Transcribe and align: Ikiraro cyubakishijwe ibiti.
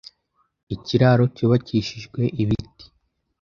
Ikiraro 0.75 1.23
cyubakishijwe 1.35 2.21
ibiti. 2.41 2.85